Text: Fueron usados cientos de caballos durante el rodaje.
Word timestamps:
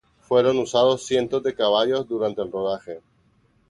Fueron 0.21 0.57
usados 0.57 1.05
cientos 1.05 1.43
de 1.43 1.53
caballos 1.53 2.07
durante 2.07 2.41
el 2.41 2.51
rodaje. 2.51 3.01